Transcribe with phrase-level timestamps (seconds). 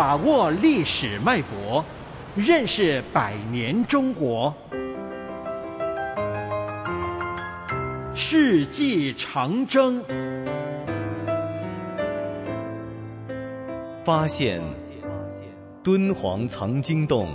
[0.00, 1.84] 把握历史脉搏，
[2.34, 4.50] 认识百年中国。
[8.14, 10.02] 世纪长征，
[14.02, 14.62] 发现
[15.82, 17.28] 敦煌藏经洞。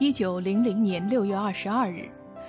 [0.00, 2.08] 一九零零年六月二十二日，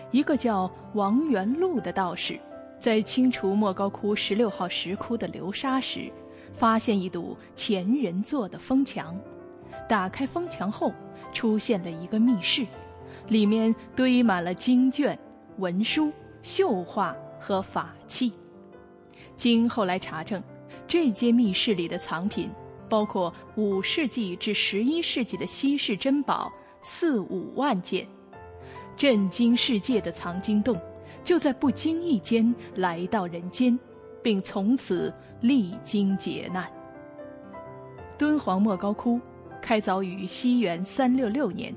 [0.10, 2.40] 一个叫王元禄的道士，
[2.84, 6.12] 在清除莫高窟十六号石窟的流沙时，
[6.54, 9.18] 发现一堵前人做的封墙。
[9.88, 10.92] 打开封墙后，
[11.32, 12.68] 出现了一个密室，
[13.30, 15.18] 里面堆满了经卷、
[15.60, 16.12] 文书、
[16.42, 18.34] 绣画和法器。
[19.38, 20.44] 经后来查证，
[20.86, 22.50] 这间密室里的藏品
[22.90, 26.52] 包括五世纪至十一世纪的稀世珍宝。
[26.82, 28.06] 四五万件，
[28.98, 30.78] 震惊世界的藏经洞，
[31.24, 33.78] 就在不经意间来到人间，
[34.22, 36.70] 并从此历经劫难。
[38.18, 39.20] 敦煌莫高窟
[39.62, 41.74] 开凿于西元三六六年，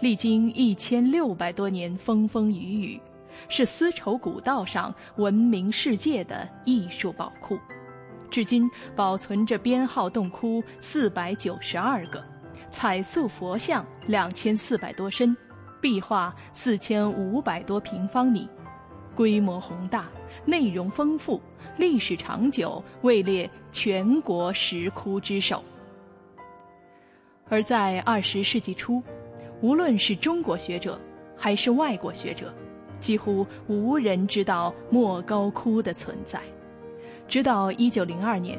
[0.00, 3.00] 历经一千六百多年风风雨雨，
[3.48, 7.58] 是丝绸古道上闻名世界的艺术宝库，
[8.30, 12.22] 至今保存着编号洞窟四百九十二个。
[12.70, 15.36] 彩塑佛像两千四百多身，
[15.80, 18.48] 壁画四千五百多平方米，
[19.14, 20.06] 规模宏大，
[20.44, 21.40] 内容丰富，
[21.76, 25.62] 历史长久，位列全国石窟之首。
[27.48, 29.02] 而在二十世纪初，
[29.60, 30.98] 无论是中国学者
[31.36, 32.52] 还是外国学者，
[32.98, 36.40] 几乎无人知道莫高窟的存在。
[37.28, 38.58] 直到一九零二年，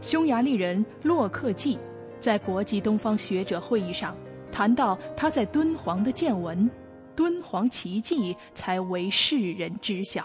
[0.00, 1.78] 匈牙利人洛克季。
[2.20, 4.14] 在国际东方学者会议上，
[4.52, 6.70] 谈到他在敦煌的见闻，
[7.20, 10.24] 敦煌奇迹才为世人知晓。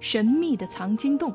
[0.00, 1.34] 神秘的藏经洞，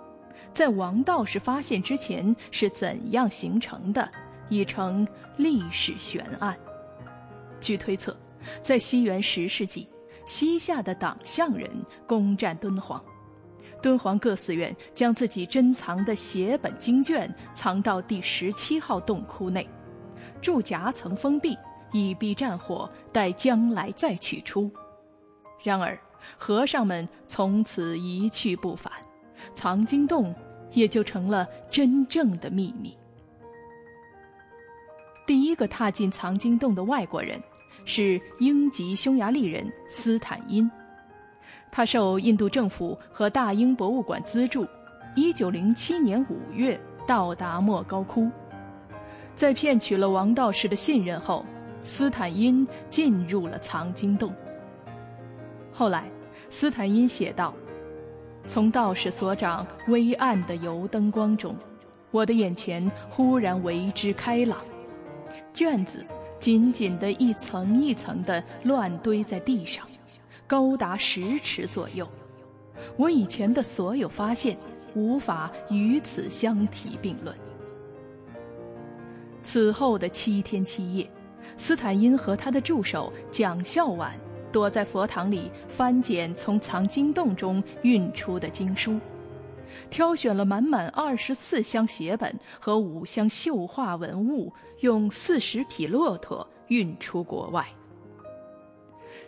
[0.52, 4.12] 在王道士发现之前是怎样形成的，
[4.50, 6.58] 已成历史悬案。
[7.60, 8.18] 据推测，
[8.62, 9.88] 在西元十世纪，
[10.26, 11.70] 西夏的党项人
[12.08, 13.00] 攻占敦煌。
[13.80, 19.70] 敦煌各寺院将自己珍藏的写本经卷藏到第十七号洞窟内，
[20.42, 21.56] 柱夹层封闭，
[21.92, 24.70] 以避战火，待将来再取出。
[25.64, 25.98] 然而，
[26.38, 28.92] 和尚们从此一去不返，
[29.54, 30.34] 藏经洞
[30.72, 32.98] 也就成了真正的秘密。
[35.26, 37.42] 第一个踏进藏经洞的外国人，
[37.84, 40.70] 是英籍匈牙利人斯坦因。
[41.70, 44.66] 他受印度政府和大英博物馆资助
[45.16, 48.30] ，1907年5月到达莫高窟。
[49.36, 51.46] 在骗取了王道士的信任后，
[51.88, 54.34] 斯坦因进入了藏经洞。
[55.72, 56.04] 后来，
[56.50, 57.54] 斯坦因写道
[58.46, 61.56] ：“从道士所长微暗的油灯光中，
[62.12, 64.60] 我的眼前忽然为之开朗。
[65.54, 66.06] 卷子
[66.40, 69.88] 紧紧地一层一层地乱堆在地上。”
[70.46, 72.08] 高达十尺左右，
[72.96, 74.58] 我以前的所有发现
[74.94, 77.36] 无法与此相提并论。
[79.44, 81.10] 此后的七天七夜，
[81.58, 84.12] 斯坦因和他的助手蒋孝琬
[84.52, 89.00] 躲在佛堂里翻检从藏经洞中运出的经书，
[89.90, 97.66] 挑选了满满二十四箱写本和五箱绣画文物，用四十匹骆驼运出国外。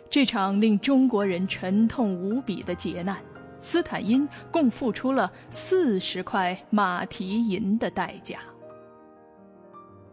[0.08, 3.18] 这场令中国人沉痛无比的劫难，
[3.60, 8.40] 斯坦因共付出了四十块马蹄银的代价。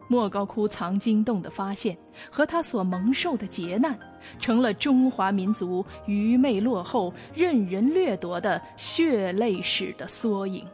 [0.07, 1.97] 莫高窟藏经洞的发现
[2.31, 3.97] 和他所蒙受的劫难，
[4.39, 10.65] 成了中华民族愚昧落后、任人掠夺的血泪史的缩影。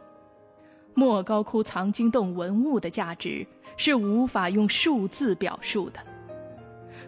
[0.94, 6.00] 莫高窟藏经洞文物的价值是无法用数字表述的。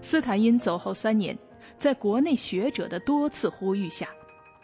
[0.00, 1.36] 斯坦因走后三年。
[1.78, 4.08] 在国内学者的多次呼吁下，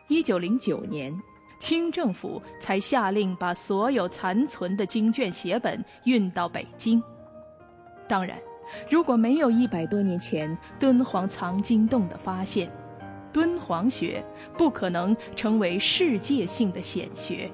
[0.08, 1.14] 一九零九年，
[1.60, 7.02] 清政府才下令把所有残存的经卷写本运到北京。
[8.12, 8.36] 当然，
[8.90, 12.70] 如果没有一百多年前敦煌藏经洞的发现，
[13.32, 14.22] 敦煌学
[14.58, 17.50] 不可能成为世界性的显学，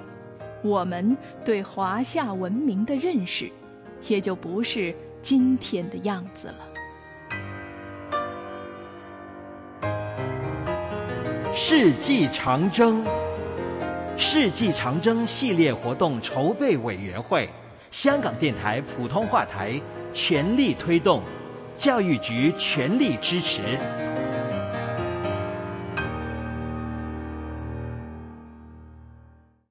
[0.65, 3.49] 我们对华夏文明的认识，
[4.09, 6.55] 也就不是今天的样子了。
[11.55, 13.05] 世纪长征，
[14.17, 17.49] 世纪长征系列活动筹备委员会，
[17.93, 19.81] 香港电台普通话台
[20.13, 21.23] 全力推动，
[21.77, 23.63] 教育局全力支持。